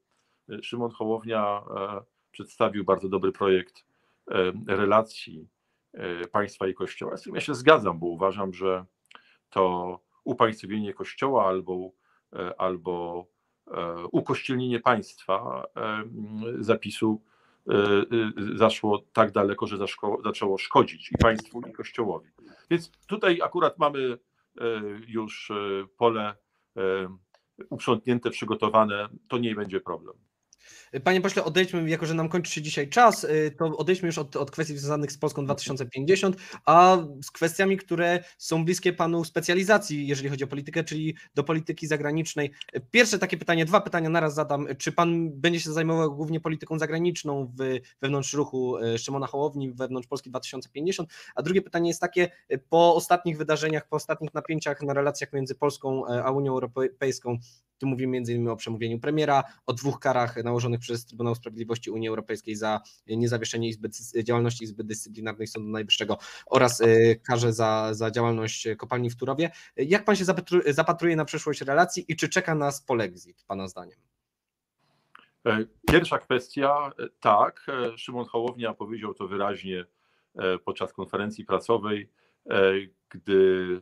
e, 0.50 0.64
Szymon 0.64 0.92
Hołownia 0.92 1.64
e, 1.78 2.02
przedstawił 2.32 2.84
bardzo 2.84 3.10
dobry 3.10 3.32
projekt 3.32 3.86
e, 4.32 4.52
relacji 4.68 5.48
państwa 6.32 6.68
i 6.68 6.74
kościoła. 6.74 7.18
Z 7.18 7.22
tym 7.22 7.36
ja 7.36 7.42
się 7.42 7.56
zgadzam, 7.56 8.00
bo 8.00 8.06
uważam, 8.06 8.54
że 8.54 8.86
to 9.50 10.00
upaństwowienie 10.24 10.94
kościoła 10.94 11.46
albo, 11.46 11.92
albo 12.58 13.26
ukościelnienie 14.12 14.80
państwa 14.80 15.68
zapisu 16.60 17.22
zaszło 18.56 19.04
tak 19.14 19.32
daleko, 19.32 19.68
że 19.68 19.78
zaczęło 20.24 20.58
szkodzić 20.58 21.12
i 21.12 21.18
państwu, 21.18 21.62
i 21.70 21.74
kościołowi. 21.74 22.30
Więc 22.70 22.92
tutaj 23.08 23.42
akurat 23.42 23.80
mamy 23.80 24.18
już 25.08 25.52
e, 25.52 25.56
pole 25.98 26.36
e, 26.78 26.82
uprzątnięte, 27.70 28.30
przygotowane, 28.30 29.10
to 29.28 29.38
nie 29.38 29.56
będzie 29.56 29.82
problem. 29.82 30.29
Panie 31.04 31.22
pośle, 31.22 31.44
odejdźmy, 31.44 31.90
jako 31.90 32.06
że 32.06 32.14
nam 32.14 32.30
kończy 32.30 32.52
się 32.52 32.62
dzisiaj 32.62 32.90
czas, 32.90 33.24
y, 33.24 33.56
to 33.58 33.66
odejdźmy 33.66 34.06
już 34.06 34.18
od, 34.18 34.36
od 34.36 34.52
kwestii 34.52 34.78
związanych 34.78 35.12
z 35.12 35.18
Polską 35.18 35.46
2050, 35.46 36.36
a 36.66 36.98
z 37.24 37.32
kwestiami, 37.32 37.78
które 37.78 38.24
są 38.38 38.66
bliskie 38.66 38.94
panu 38.94 39.24
specjalizacji, 39.24 40.08
jeżeli 40.08 40.30
chodzi 40.30 40.44
o 40.44 40.48
politykę, 40.48 40.84
czyli 40.84 41.16
do 41.36 41.44
polityki 41.44 41.88
zagranicznej. 41.88 42.52
Pierwsze 42.92 43.20
takie 43.20 43.38
pytanie, 43.38 43.66
dwa 43.66 43.82
pytania 43.82 44.10
naraz 44.10 44.34
zadam. 44.34 44.68
Czy 44.78 44.92
pan 44.92 45.30
będzie 45.32 45.60
się 45.60 45.72
zajmował 45.74 46.16
głównie 46.16 46.40
polityką 46.40 46.80
zagraniczną 46.80 47.46
w, 47.46 47.80
wewnątrz 48.02 48.34
ruchu 48.34 48.78
y, 48.78 48.98
Szymona 48.98 49.28
Hołowni, 49.28 49.72
wewnątrz 49.72 50.08
Polski 50.08 50.30
2050? 50.30 51.10
A 51.36 51.42
drugie 51.42 51.62
pytanie 51.62 51.90
jest 51.90 52.02
takie, 52.02 52.30
y, 52.52 52.58
po 52.70 52.96
ostatnich 52.96 53.38
wydarzeniach, 53.38 53.88
po 53.88 53.96
ostatnich 53.96 54.34
napięciach 54.34 54.82
na 54.82 54.94
relacjach 54.94 55.34
między 55.34 55.56
Polską 55.56 56.06
a 56.06 56.32
Unią 56.32 56.52
Europejską, 56.52 57.38
tu 57.80 57.88
mówimy 57.88 58.12
między 58.12 58.34
innymi 58.34 58.50
o 58.50 58.56
przemówieniu 58.56 59.00
premiera, 59.00 59.44
o 59.66 59.74
dwóch 59.74 60.00
karach 60.00 60.36
nałożonych 60.50 60.80
przez 60.80 61.06
Trybunał 61.06 61.36
Sprawiedliwości 61.36 61.92
Unii 61.92 62.10
Europejskiej 62.10 62.56
za 62.56 62.82
niezawieszenie 63.08 63.70
Izby, 63.70 63.90
działalności 64.24 64.64
Izby 64.64 64.84
Dyscyplinarnej 64.84 65.48
Sądu 65.48 65.70
Najwyższego 65.70 66.18
oraz 66.46 66.82
e, 66.82 67.16
karze 67.16 67.54
za, 67.54 67.94
za 67.94 68.12
działalność 68.12 68.68
kopalni 68.78 69.10
w 69.10 69.16
Turowie. 69.16 69.52
Jak 69.76 70.06
pan 70.06 70.16
się 70.16 70.26
zapatruje 70.68 71.16
na 71.16 71.26
przyszłość 71.26 71.62
relacji 71.62 72.06
i 72.08 72.16
czy 72.16 72.30
czeka 72.30 72.56
nas 72.56 72.82
polexit, 72.82 73.44
pana 73.48 73.68
zdaniem? 73.68 74.00
E, 75.46 75.66
pierwsza 75.92 76.20
kwestia, 76.20 76.92
e, 77.00 77.08
tak, 77.20 77.68
Szymon 77.98 78.26
Hołownia 78.26 78.74
powiedział 78.74 79.14
to 79.14 79.28
wyraźnie 79.28 79.86
podczas 80.66 80.94
konferencji 80.94 81.46
prasowej, 81.46 82.10
gdy 83.10 83.82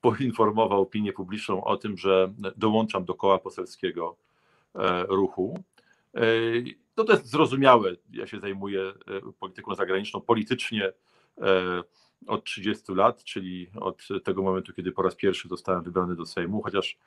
poinformował 0.00 0.82
opinię 0.82 1.12
publiczną 1.12 1.64
o 1.64 1.76
tym, 1.76 1.96
że 1.96 2.34
dołączam 2.56 3.04
do 3.04 3.14
koła 3.14 3.38
poselskiego 3.38 4.16
ruchu. 5.08 5.64
No 6.98 7.04
to 7.04 7.12
jest 7.12 7.26
zrozumiałe. 7.26 7.96
Ja 8.12 8.26
się 8.26 8.40
zajmuję 8.40 8.82
e, 8.82 8.92
polityką 9.40 9.74
zagraniczną 9.74 10.20
politycznie 10.20 10.92
e, 11.38 11.82
od 12.26 12.44
30 12.44 12.92
lat, 12.92 13.24
czyli 13.24 13.70
od 13.80 14.08
tego 14.24 14.42
momentu, 14.42 14.72
kiedy 14.72 14.92
po 14.92 15.02
raz 15.02 15.14
pierwszy 15.14 15.48
zostałem 15.48 15.82
wybrany 15.82 16.16
do 16.16 16.26
Sejmu, 16.26 16.62
chociaż 16.62 16.98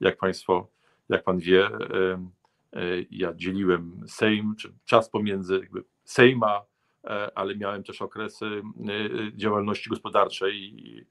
jak 0.00 0.16
Państwo, 0.16 0.68
jak 1.08 1.24
Pan 1.24 1.38
wie, 1.38 1.66
e, 1.66 2.80
ja 3.10 3.34
dzieliłem 3.34 4.04
Sejm, 4.06 4.54
czy 4.58 4.72
czas 4.84 5.10
pomiędzy 5.10 5.68
Sejma, 6.04 6.62
ale 7.34 7.56
miałem 7.56 7.82
też 7.82 8.02
okresy 8.02 8.62
działalności 9.34 9.90
gospodarczej 9.90 10.54
i, 10.56 11.06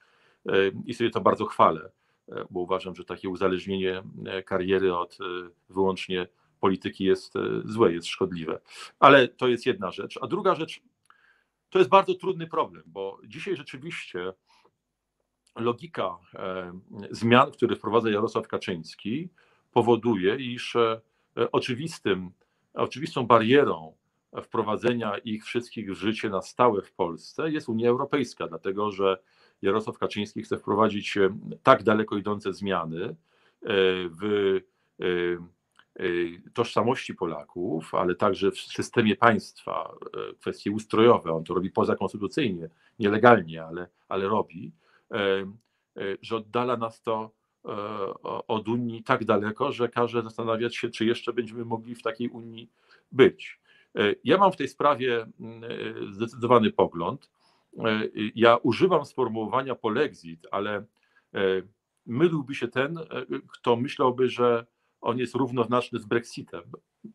i 0.85 0.93
sobie 0.93 1.09
to 1.09 1.21
bardzo 1.21 1.45
chwalę, 1.45 1.91
bo 2.49 2.59
uważam, 2.59 2.95
że 2.95 3.05
takie 3.05 3.29
uzależnienie 3.29 4.03
kariery 4.45 4.95
od 4.95 5.17
wyłącznie 5.69 6.27
polityki 6.59 7.03
jest 7.03 7.35
e, 7.35 7.39
złe, 7.65 7.93
jest 7.93 8.07
szkodliwe. 8.07 8.59
Ale 8.99 9.27
to 9.27 9.47
jest 9.47 9.65
jedna 9.65 9.91
rzecz. 9.91 10.19
A 10.21 10.27
druga 10.27 10.55
rzecz, 10.55 10.81
to 11.69 11.79
jest 11.79 11.89
bardzo 11.89 12.13
trudny 12.13 12.47
problem, 12.47 12.83
bo 12.85 13.19
dzisiaj 13.23 13.55
rzeczywiście 13.55 14.33
logika 15.55 16.17
e, 16.35 16.79
zmian, 17.11 17.51
które 17.51 17.75
wprowadza 17.75 18.09
Jarosław 18.09 18.47
Kaczyński, 18.47 19.29
powoduje, 19.71 20.35
iż 20.35 20.75
e, 20.75 21.01
oczywistym, 21.51 22.31
oczywistą 22.73 23.27
barierą 23.27 23.93
wprowadzenia 24.43 25.17
ich 25.17 25.45
wszystkich 25.45 25.91
w 25.91 25.95
życie 25.95 26.29
na 26.29 26.41
stałe 26.41 26.81
w 26.81 26.91
Polsce 26.91 27.51
jest 27.51 27.69
Unia 27.69 27.89
Europejska, 27.89 28.47
dlatego 28.47 28.91
że 28.91 29.17
Jarosław 29.61 29.97
Kaczyński 29.97 30.43
chce 30.43 30.57
wprowadzić 30.57 31.17
tak 31.63 31.83
daleko 31.83 32.17
idące 32.17 32.53
zmiany 32.53 33.15
w 34.21 34.59
Y, 35.99 36.41
tożsamości 36.53 37.15
Polaków, 37.15 37.95
ale 37.95 38.15
także 38.15 38.51
w 38.51 38.59
systemie 38.59 39.15
państwa, 39.15 39.93
kwestie 40.39 40.71
ustrojowe, 40.71 41.31
on 41.31 41.43
to 41.43 41.53
robi 41.53 41.71
pozakonstytucyjnie, 41.71 42.69
nielegalnie, 42.99 43.63
ale, 43.63 43.87
ale 44.09 44.27
robi, 44.27 44.71
że 46.21 46.35
oddala 46.35 46.77
nas 46.77 47.01
to 47.01 47.31
od 48.47 48.67
Unii 48.67 49.03
tak 49.03 49.25
daleko, 49.25 49.71
że 49.71 49.89
każe 49.89 50.21
zastanawiać 50.21 50.75
się, 50.75 50.89
czy 50.89 51.05
jeszcze 51.05 51.33
będziemy 51.33 51.65
mogli 51.65 51.95
w 51.95 52.01
takiej 52.01 52.29
Unii 52.29 52.69
być. 53.11 53.59
Ja 54.23 54.37
mam 54.37 54.51
w 54.51 54.57
tej 54.57 54.67
sprawie 54.67 55.25
zdecydowany 56.11 56.71
pogląd. 56.71 57.29
Ja 58.35 58.57
używam 58.57 59.05
sformułowania 59.05 59.75
polexit, 59.75 60.47
ale 60.51 60.85
myliłby 62.05 62.55
się 62.55 62.67
ten, 62.67 62.99
kto 63.47 63.75
myślałby, 63.75 64.29
że 64.29 64.65
on 65.01 65.17
jest 65.17 65.35
równoznaczny 65.35 65.99
z 65.99 66.05
Brexitem. 66.05 66.63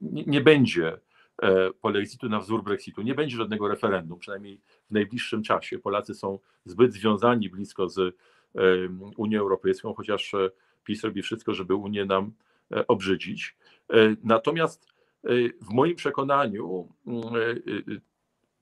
Nie, 0.00 0.24
nie 0.24 0.40
będzie 0.40 1.00
e, 1.42 1.70
polexitu 1.72 2.28
na 2.28 2.40
wzór 2.40 2.62
Brexitu, 2.62 3.02
nie 3.02 3.14
będzie 3.14 3.36
żadnego 3.36 3.68
referendum, 3.68 4.18
przynajmniej 4.18 4.60
w 4.90 4.94
najbliższym 4.94 5.42
czasie. 5.42 5.78
Polacy 5.78 6.14
są 6.14 6.38
zbyt 6.64 6.92
związani 6.92 7.50
blisko 7.50 7.88
z 7.88 8.16
Unią 9.16 9.40
Europejską, 9.40 9.94
chociaż 9.94 10.34
e, 10.34 10.50
PiS 10.84 11.04
robi 11.04 11.22
wszystko, 11.22 11.54
żeby 11.54 11.74
Unię 11.74 12.04
nam 12.04 12.32
e, 12.72 12.86
obrzydzić. 12.86 13.56
Natomiast 14.24 14.94
w 15.62 15.70
moim 15.70 15.96
przekonaniu 15.96 16.88
mm, 17.06 17.22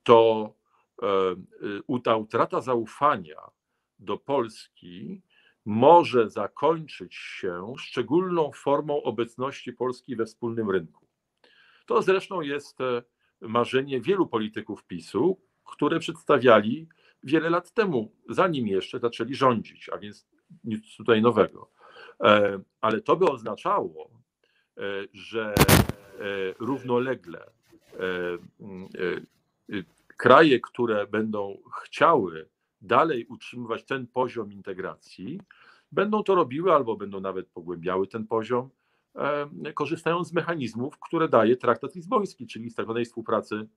to 0.02 0.52
ta 2.04 2.16
utrata 2.16 2.60
zaufania 2.60 3.50
do 3.98 4.18
Polski 4.18 5.22
może 5.64 6.30
zakończyć 6.30 7.14
się 7.14 7.74
szczególną 7.78 8.50
formą 8.54 9.02
obecności 9.02 9.72
Polski 9.72 10.16
we 10.16 10.26
wspólnym 10.26 10.70
rynku. 10.70 11.06
To 11.86 12.02
zresztą 12.02 12.40
jest 12.40 12.80
e, 12.80 13.02
marzenie 13.40 14.00
wielu 14.00 14.26
polityków 14.26 14.84
PiSu, 14.84 15.40
które 15.64 15.98
przedstawiali 15.98 16.88
wiele 17.22 17.50
lat 17.50 17.72
temu, 17.72 18.12
zanim 18.28 18.66
jeszcze 18.66 18.98
zaczęli 18.98 19.34
rządzić, 19.34 19.88
a 19.88 19.98
więc 19.98 20.26
nic 20.64 20.96
tutaj 20.96 21.22
nowego. 21.22 21.70
Ale 22.80 23.00
to 23.00 23.16
by 23.16 23.26
oznaczało, 23.30 24.10
że 25.12 25.54
równolegle 26.58 27.50
kraje, 30.22 30.60
które 30.60 31.06
będą 31.06 31.58
chciały 31.82 32.48
dalej 32.80 33.26
utrzymywać 33.26 33.84
ten 33.84 34.06
poziom 34.06 34.52
integracji, 34.52 35.40
będą 35.92 36.22
to 36.22 36.34
robiły 36.34 36.72
albo 36.72 36.96
będą 36.96 37.20
nawet 37.20 37.48
pogłębiały 37.48 38.06
ten 38.06 38.26
poziom, 38.26 38.70
korzystając 39.74 40.28
z 40.28 40.32
mechanizmów, 40.32 40.98
które 40.98 41.28
daje 41.28 41.56
traktat 41.56 41.94
lizboński, 41.94 42.46
czyli 42.46 42.70
z 42.70 42.74
tak 42.74 42.86
zwanej 42.86 43.04
współpracy 43.04 43.68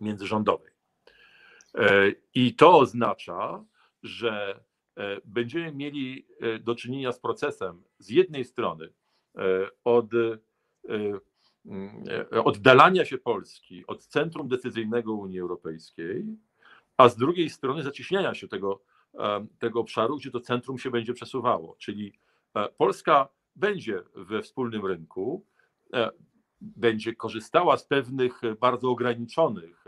międzyrządowej. 0.00 0.72
E, 1.74 2.12
I 2.34 2.54
to 2.54 2.78
oznacza, 2.78 3.64
że 4.02 4.60
e, 4.96 5.20
będziemy 5.24 5.72
mieli 5.72 6.26
e, 6.40 6.58
do 6.58 6.74
czynienia 6.74 7.12
z 7.12 7.20
procesem 7.20 7.82
z 7.98 8.10
jednej 8.10 8.44
strony 8.44 8.88
od 9.84 10.06
oddalania 12.44 13.04
się 13.04 13.18
Polski 13.18 13.86
od 13.86 14.06
centrum 14.06 14.48
decyzyjnego 14.48 15.12
Unii 15.14 15.40
Europejskiej, 15.40 16.24
a 16.96 17.08
z 17.08 17.16
drugiej 17.16 17.50
strony 17.50 17.82
zacieśniania 17.82 18.34
się 18.34 18.48
tego, 18.48 18.82
tego 19.58 19.80
obszaru, 19.80 20.16
gdzie 20.16 20.30
to 20.30 20.40
centrum 20.40 20.78
się 20.78 20.90
będzie 20.90 21.14
przesuwało. 21.14 21.76
Czyli 21.78 22.12
Polska 22.76 23.28
będzie 23.56 24.02
we 24.14 24.42
wspólnym 24.42 24.86
rynku, 24.86 25.44
będzie 26.60 27.14
korzystała 27.14 27.76
z 27.76 27.86
pewnych 27.86 28.40
bardzo 28.60 28.90
ograniczonych 28.90 29.84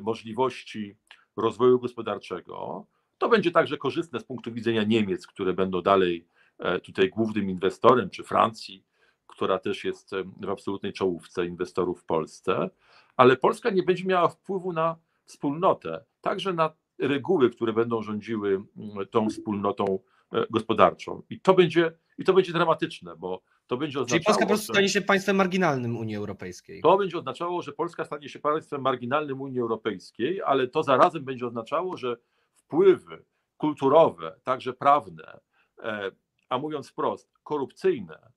możliwości 0.00 0.96
rozwoju 1.36 1.78
gospodarczego. 1.78 2.86
To 3.18 3.28
będzie 3.28 3.50
także 3.50 3.76
korzystne 3.76 4.20
z 4.20 4.24
punktu 4.24 4.52
widzenia 4.52 4.84
Niemiec, 4.84 5.26
które 5.26 5.52
będą 5.52 5.82
dalej 5.82 6.26
e, 6.58 6.80
tutaj 6.80 7.08
głównym 7.08 7.50
inwestorem, 7.50 8.10
czy 8.10 8.24
Francji, 8.24 8.84
która 9.28 9.58
też 9.58 9.84
jest 9.84 10.10
w 10.40 10.50
absolutnej 10.50 10.92
czołówce 10.92 11.46
inwestorów 11.46 12.00
w 12.00 12.04
Polsce, 12.04 12.70
ale 13.16 13.36
Polska 13.36 13.70
nie 13.70 13.82
będzie 13.82 14.04
miała 14.04 14.28
wpływu 14.28 14.72
na 14.72 14.96
wspólnotę, 15.24 16.04
także 16.20 16.52
na 16.52 16.72
reguły, 16.98 17.50
które 17.50 17.72
będą 17.72 18.02
rządziły 18.02 18.62
tą 19.10 19.30
wspólnotą 19.30 19.98
e, 20.32 20.46
gospodarczą. 20.50 21.22
I 21.30 21.40
to 21.40 21.54
będzie, 21.54 21.92
i 22.18 22.24
to 22.24 22.32
będzie 22.32 22.52
dramatyczne, 22.52 23.16
bo 23.16 23.42
to 23.66 23.76
będzie 23.76 24.00
oznaczało. 24.00 24.18
Czyli 24.18 24.24
Polska 24.24 24.44
po 24.44 24.48
prostu 24.48 24.72
stanie 24.72 24.88
się 24.88 25.00
państwem 25.00 25.36
marginalnym 25.36 25.96
Unii 25.96 26.16
Europejskiej. 26.16 26.82
To 26.82 26.98
będzie 26.98 27.18
oznaczało, 27.18 27.62
że 27.62 27.72
Polska 27.72 28.04
stanie 28.04 28.28
się 28.28 28.38
państwem 28.38 28.80
marginalnym 28.80 29.40
Unii 29.40 29.60
Europejskiej, 29.60 30.42
ale 30.42 30.68
to 30.68 30.82
zarazem 30.82 31.24
będzie 31.24 31.46
oznaczało, 31.46 31.96
że 31.96 32.16
wpływy 32.54 33.24
kulturowe, 33.56 34.40
także 34.44 34.72
prawne, 34.72 35.40
e, 35.82 36.10
a 36.48 36.58
mówiąc 36.58 36.88
wprost, 36.88 37.30
korupcyjne 37.42 38.32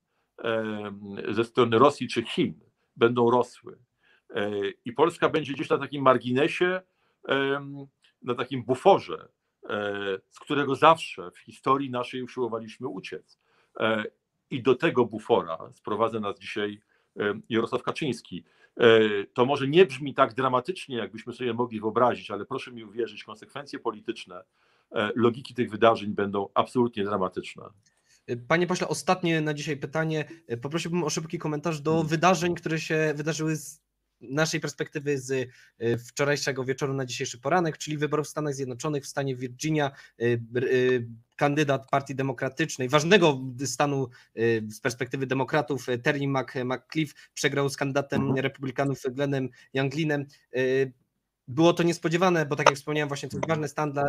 ze 1.28 1.44
strony 1.44 1.78
Rosji 1.78 2.08
czy 2.08 2.22
Chin 2.22 2.60
będą 2.96 3.30
rosły. 3.30 3.78
E, 4.30 4.50
I 4.84 4.92
Polska 4.92 5.28
będzie 5.28 5.52
gdzieś 5.52 5.68
na 5.68 5.78
takim 5.78 6.02
marginesie, 6.02 6.80
na 8.22 8.34
takim 8.34 8.64
buforze, 8.64 9.28
z 10.30 10.40
którego 10.40 10.74
zawsze 10.74 11.30
w 11.30 11.38
historii 11.38 11.90
naszej 11.90 12.22
usiłowaliśmy 12.22 12.88
uciec. 12.88 13.40
I 14.50 14.62
do 14.62 14.74
tego 14.74 15.04
bufora 15.04 15.58
sprowadza 15.72 16.20
nas 16.20 16.38
dzisiaj 16.38 16.80
Jarosław 17.48 17.82
Kaczyński. 17.82 18.44
E, 18.76 19.00
to 19.34 19.46
może 19.46 19.68
nie 19.68 19.86
brzmi 19.86 20.14
tak 20.14 20.34
dramatycznie, 20.34 20.96
jakbyśmy 20.96 21.32
sobie 21.32 21.54
mogli 21.54 21.80
wyobrazić, 21.80 22.30
ale 22.30 22.44
proszę 22.44 22.72
mi 22.72 22.84
uwierzyć, 22.84 23.24
konsekwencje 23.24 23.78
polityczne 23.78 24.44
e, 24.92 25.10
logiki 25.14 25.54
tych 25.54 25.70
wydarzeń 25.70 26.14
będą 26.14 26.48
absolutnie 26.54 27.04
dramatyczne. 27.04 27.64
Panie 28.48 28.66
pośle, 28.66 28.88
ostatnie 28.88 29.40
na 29.40 29.54
dzisiaj 29.54 29.76
pytanie. 29.76 30.24
Poprosiłbym 30.62 31.04
o 31.04 31.10
szybki 31.10 31.38
komentarz 31.38 31.80
do 31.80 32.04
wydarzeń, 32.04 32.54
które 32.54 32.80
się 32.80 33.12
wydarzyły 33.16 33.56
z 33.56 33.82
naszej 34.22 34.60
perspektywy 34.60 35.18
z 35.18 35.30
y, 35.30 35.98
wczorajszego 35.98 36.64
wieczoru 36.64 36.94
na 36.94 37.06
dzisiejszy 37.06 37.40
poranek, 37.40 37.78
czyli 37.78 37.98
wyborów 37.98 38.26
w 38.26 38.30
Stanach 38.30 38.54
Zjednoczonych, 38.54 39.04
w 39.04 39.06
stanie 39.06 39.36
Virginia, 39.36 39.90
y, 40.22 40.40
y, 40.56 41.08
kandydat 41.36 41.90
Partii 41.90 42.14
Demokratycznej, 42.14 42.88
ważnego 42.88 43.40
stanu 43.64 44.08
z 44.68 44.80
perspektywy 44.80 45.26
demokratów, 45.26 45.86
Terry 46.02 46.20
McCliff 46.64 47.14
przegrał 47.34 47.68
z 47.68 47.76
kandydatem 47.76 48.20
mhm. 48.20 48.38
republikanów 48.38 48.98
Glennem 49.10 49.48
Younglinem. 49.74 50.26
Było 51.48 51.72
to 51.72 51.82
niespodziewane, 51.82 52.46
bo 52.46 52.56
tak 52.56 52.70
jak 52.70 52.78
wspomniałem, 52.78 53.08
właśnie 53.08 53.28
to 53.28 53.36
jest 53.36 53.48
ważny 53.48 53.68
stan 53.68 53.92
dla 53.92 54.04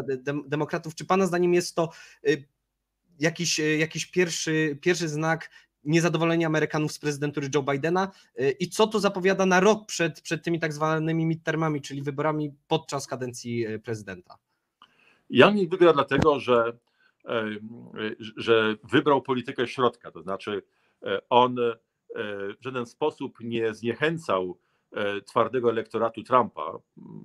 demokratów. 0.48 0.96
Czy 0.96 1.06
Pana 1.06 1.28
zdaniem 1.28 1.54
jest 1.54 1.76
to 1.76 1.90
jakiś, 3.20 3.60
jakiś 3.60 4.06
pierwszy, 4.06 4.78
pierwszy 4.82 5.10
znak 5.10 5.50
niezadowolenia 5.84 6.48
Amerykanów 6.48 6.92
z 6.92 7.00
prezydentury 7.00 7.50
Joe 7.56 7.64
Bidena. 7.64 8.12
Y, 8.40 8.52
i 8.60 8.70
co 8.70 8.88
to 8.88 9.00
zapowiada 9.00 9.46
na 9.46 9.60
rok 9.60 9.86
przed, 9.86 10.22
przed 10.22 10.44
tymi 10.44 10.60
tak 10.60 10.74
zwanymi 10.74 11.26
midtermami, 11.26 11.82
czyli 11.82 12.02
wyborami 12.02 12.54
podczas 12.68 13.08
kadencji 13.08 13.68
y, 13.68 13.80
prezydenta? 13.80 14.38
Youngin 15.30 15.70
wygra 15.70 15.94
dlatego, 15.94 16.40
że, 16.40 16.78
że 18.38 18.76
wybrał 18.84 19.22
politykę 19.22 19.68
środka, 19.68 20.12
to 20.12 20.22
znaczy 20.22 20.64
e, 21.04 21.22
on 21.30 21.60
e, 21.60 21.76
w 22.60 22.64
żaden 22.64 22.86
sposób 22.86 23.38
nie 23.42 23.74
zniechęcał 23.74 24.58
e, 24.92 25.22
twardego 25.22 25.70
elektoratu 25.70 26.24
Trumpa 26.24 26.80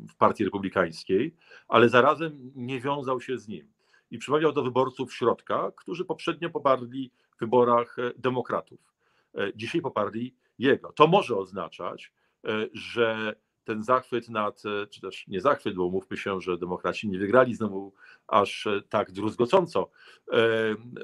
w 0.08 0.16
partii 0.16 0.44
republikańskiej, 0.44 1.34
ale 1.68 1.88
zarazem 1.88 2.52
nie 2.54 2.80
wiązał 2.80 3.20
się 3.20 3.38
z 3.38 3.48
nim 3.48 3.77
i 4.10 4.18
przemawiał 4.18 4.52
do 4.52 4.62
wyborców 4.62 5.14
środka, 5.14 5.72
którzy 5.76 6.04
poprzednio 6.04 6.50
poparli 6.50 7.10
w 7.36 7.40
wyborach 7.40 7.98
e, 7.98 8.12
demokratów. 8.18 8.94
E, 9.34 9.52
dzisiaj 9.54 9.80
poparli 9.80 10.34
jego. 10.58 10.92
To 10.92 11.06
może 11.06 11.36
oznaczać, 11.36 12.12
e, 12.44 12.66
że 12.72 13.34
ten 13.64 13.82
zachwyt 13.82 14.28
nad, 14.28 14.62
czy 14.90 15.00
też 15.00 15.26
nie 15.26 15.40
zachwyt, 15.40 15.74
bo 15.74 15.90
mówmy 15.90 16.16
się, 16.16 16.40
że 16.40 16.58
demokraci 16.58 17.08
nie 17.08 17.18
wygrali 17.18 17.54
znowu 17.54 17.94
aż 18.26 18.68
tak 18.88 19.12
druzgocąco, 19.12 19.90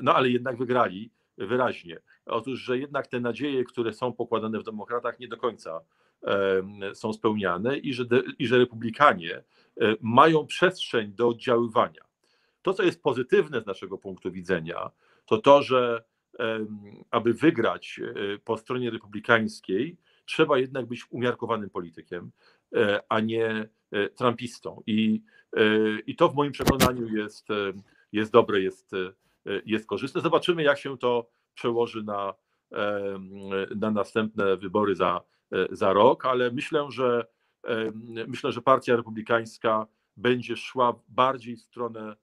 no 0.03 0.15
ale 0.15 0.29
jednak 0.29 0.57
wygrali 0.57 1.11
wyraźnie. 1.39 2.01
Otóż, 2.27 2.61
że 2.61 2.79
jednak 2.79 3.07
te 3.07 3.21
nadzieje, 3.21 3.65
które 3.65 3.93
są 3.93 4.13
pokładane 4.13 4.59
w 4.59 4.65
demokratach, 4.65 5.19
nie 5.19 5.29
do 5.29 5.37
końca 5.37 5.81
są 6.95 7.13
spełniane 7.13 7.79
i 7.79 7.93
że, 7.93 8.05
i 8.39 8.47
że 8.47 8.59
republikanie 8.59 9.45
mają 10.01 10.47
przestrzeń 10.47 11.13
do 11.13 11.29
oddziaływania. 11.29 12.03
To, 12.65 12.75
co 12.75 12.83
jest 12.83 13.03
pozytywne 13.03 13.61
z 13.61 13.67
naszego 13.67 13.99
punktu 13.99 14.33
widzenia, 14.33 14.91
to 15.27 15.39
to, 15.39 15.63
że 15.63 16.05
aby 17.11 17.35
wygrać 17.35 18.01
e, 18.03 18.39
po 18.39 18.57
stronie 18.57 18.91
republikańskiej, 18.91 19.97
trzeba 20.25 20.59
jednak 20.59 20.87
być 20.87 21.07
umiarkowanym 21.11 21.71
politykiem, 21.71 22.31
e, 22.75 23.03
a 23.09 23.21
nie 23.21 23.69
e, 23.93 24.09
trumpistą. 24.09 24.83
I, 24.87 25.23
i 26.07 26.17
to 26.17 26.29
w 26.29 26.35
moim 26.35 26.53
przekonaniu 26.53 27.09
jest, 27.09 27.49
jest 28.13 28.33
dobre, 28.33 28.61
jest, 28.61 28.91
jest 29.67 29.87
korzystne. 29.87 30.21
Zobaczymy, 30.21 30.63
jak 30.63 30.79
się 30.79 30.99
to 30.99 31.31
przełoży 31.55 32.03
na, 32.03 32.35
na 33.77 33.91
następne 33.91 34.57
wybory 34.57 34.95
za, 34.95 35.21
za 35.71 35.93
rok, 35.93 36.27
ale 36.27 36.51
myślę, 36.51 36.87
że 36.91 37.27
myślę, 38.29 38.53
że 38.53 38.63
partia 38.63 38.97
republikańska 38.97 39.87
będzie 40.17 40.57
szła 40.57 41.01
bardziej 41.09 41.57
w 41.57 41.61
stronę 41.61 42.17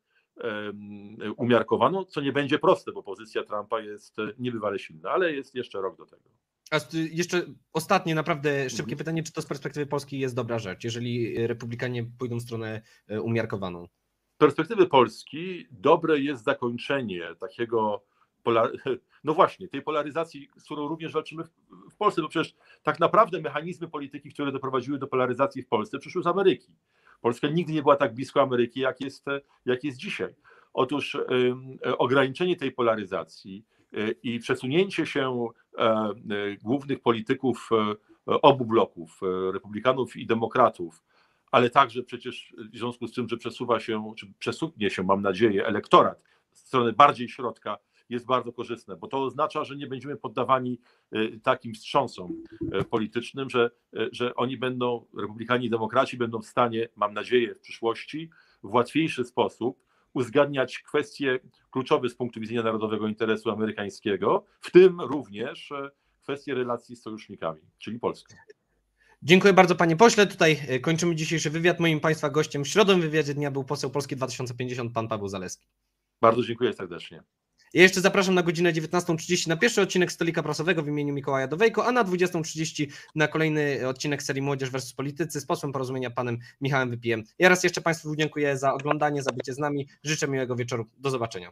umiarkowaną, 1.38 2.06
co 2.06 2.22
nie 2.22 2.32
będzie 2.32 2.60
proste, 2.60 2.92
bo 2.92 3.04
pozycja 3.04 3.44
Trumpa 3.44 3.80
jest 3.80 4.20
e, 4.20 4.34
niebywale 4.40 4.80
silna, 4.80 5.10
ale 5.10 5.34
jest 5.34 5.56
jeszcze 5.56 5.82
rok 5.82 5.98
do 5.98 6.06
tego. 6.06 6.30
A 6.72 6.80
jeszcze 7.12 7.42
ostatnie, 7.74 8.16
naprawdę 8.16 8.70
szybkie 8.70 8.84
mhm. 8.84 8.98
pytanie, 8.98 9.24
czy 9.24 9.34
to 9.34 9.42
z 9.42 9.46
perspektywy 9.46 9.86
Polski 9.86 10.20
jest 10.20 10.36
dobra 10.36 10.60
rzecz, 10.60 10.84
jeżeli 10.84 11.48
republikanie 11.48 12.04
pójdą 12.20 12.38
w 12.40 12.42
stronę 12.42 12.82
e, 13.08 13.22
umiarkowaną? 13.22 13.88
Z 14.36 14.38
perspektywy 14.38 14.86
Polski 14.88 15.68
dobre 15.72 16.20
jest 16.20 16.44
zakończenie 16.44 17.22
takiego, 17.40 18.04
no 19.24 19.34
właśnie, 19.34 19.68
tej 19.68 19.82
polaryzacji, 19.82 20.50
z 20.58 20.64
którą 20.64 20.88
również 20.88 21.14
walczymy 21.14 21.44
w 21.92 21.96
Polsce, 21.98 22.22
bo 22.22 22.30
przecież 22.30 22.56
tak 22.84 23.00
naprawdę 23.00 23.42
mechanizmy 23.42 23.88
polityki, 23.88 24.30
które 24.30 24.52
doprowadziły 24.52 25.00
do 25.00 25.08
polaryzacji 25.08 25.62
w 25.64 25.68
Polsce, 25.68 26.00
przyszły 26.00 26.24
z 26.24 26.28
Ameryki. 26.28 26.76
Polska 27.22 27.48
nigdy 27.48 27.74
nie 27.74 27.82
była 27.82 27.96
tak 27.96 28.14
blisko 28.14 28.42
Ameryki, 28.42 28.80
jak 28.80 29.02
jest, 29.02 29.26
jak 29.66 29.84
jest 29.84 29.98
dzisiaj. 29.98 30.36
Otóż 30.74 31.18
ograniczenie 31.98 32.56
tej 32.56 32.72
polaryzacji 32.72 33.66
y, 33.94 34.16
i 34.24 34.40
przesunięcie 34.40 35.06
się 35.06 35.48
e, 35.78 36.14
głównych 36.64 37.00
polityków 37.00 37.70
e, 37.72 38.42
obu 38.42 38.66
bloków, 38.66 39.20
e, 39.24 39.52
republikanów 39.52 40.16
i 40.16 40.26
demokratów, 40.26 41.04
ale 41.52 41.70
także 41.70 42.04
przecież 42.04 42.54
w 42.72 42.78
związku 42.78 43.08
z 43.08 43.14
tym, 43.14 43.30
że 43.30 43.38
przesuwa 43.38 43.80
się, 43.80 44.14
czy 44.40 44.90
się, 44.90 45.04
mam 45.04 45.22
nadzieję, 45.22 45.66
elektorat 45.66 46.24
w 46.52 46.58
stronę 46.58 46.94
bardziej 46.94 47.30
środka, 47.30 47.78
jest 48.12 48.26
bardzo 48.26 48.54
korzystne, 48.54 48.96
bo 48.96 49.08
to 49.08 49.24
oznacza, 49.24 49.64
że 49.64 49.76
nie 49.76 49.88
będziemy 49.88 50.18
poddawani 50.18 50.80
y, 51.16 51.40
takim 51.44 51.74
wstrząsom 51.74 52.44
y, 52.82 52.84
politycznym, 52.84 53.50
że, 53.50 53.72
y, 53.96 54.10
że 54.12 54.36
oni 54.36 54.58
będą, 54.58 55.06
republikanie 55.18 55.66
i 55.66 55.70
demokraci 55.70 56.18
będą 56.18 56.42
w 56.42 56.46
stanie, 56.46 56.90
mam 56.96 57.14
nadzieję, 57.14 57.56
w 57.56 57.60
przyszłości 57.60 58.30
w 58.64 58.74
łatwiejszy 58.74 59.24
sposób 59.24 59.84
uzgadniać 60.14 60.80
kwestie 60.80 61.40
kluczowe 61.72 62.10
z 62.10 62.16
punktu 62.16 62.40
widzenia 62.40 62.64
narodowego 62.64 63.08
interesu 63.08 63.52
amerykańskiego, 63.52 64.46
w 64.62 64.72
tym 64.72 65.02
również 65.02 65.72
e, 65.72 65.90
kwestie 66.24 66.56
relacji 66.56 66.96
z 66.96 67.02
sojusznikami, 67.02 67.62
czyli 67.78 68.00
Polską. 68.00 68.36
Dziękuję 69.24 69.54
bardzo 69.54 69.76
panie 69.76 69.96
pośle. 69.96 70.28
Tutaj 70.28 70.60
e, 70.68 70.80
kończymy 70.80 71.16
dzisiejszy 71.16 71.50
wywiad. 71.50 71.80
Moim 71.80 72.00
państwa 72.00 72.30
gościem 72.30 72.64
w 72.64 72.68
środowym 72.68 73.02
wywiadzie 73.02 73.34
dnia 73.34 73.52
był 73.52 73.64
poseł 73.64 73.90
Polski 73.90 74.16
2050 74.16 74.94
pan 74.94 75.08
Paweł 75.08 75.28
Zaleski. 75.28 75.68
Bardzo 76.22 76.44
dziękuję 76.44 76.74
serdecznie. 76.74 77.24
Ja 77.74 77.82
jeszcze 77.82 78.02
zapraszam 78.02 78.36
na 78.36 78.44
godzinę 78.44 78.74
19.30 78.74 79.48
na 79.48 79.58
pierwszy 79.58 79.82
odcinek 79.82 80.12
Stolika 80.12 80.44
Prasowego 80.44 80.84
w 80.84 80.88
imieniu 80.88 81.14
Mikołaja 81.14 81.48
Dowejko, 81.48 81.86
a 81.86 81.92
na 81.92 82.04
20.30 82.04 82.88
na 83.16 83.28
kolejny 83.28 83.88
odcinek 83.88 84.24
serii 84.24 84.42
Młodzież 84.42 84.70
vs. 84.70 84.94
Politycy 84.94 85.42
z 85.42 85.46
posłem 85.46 85.72
porozumienia 85.72 86.10
panem 86.10 86.38
Michałem 86.62 86.90
Wypijem. 86.90 87.24
Ja 87.40 87.50
raz 87.50 87.64
jeszcze 87.64 87.82
Państwu 87.82 88.16
dziękuję 88.16 88.58
za 88.58 88.74
oglądanie, 88.74 89.24
za 89.24 89.32
bycie 89.32 89.54
z 89.54 89.58
nami. 89.58 89.88
Życzę 90.04 90.28
miłego 90.28 90.56
wieczoru. 90.56 90.86
Do 90.98 91.10
zobaczenia. 91.10 91.40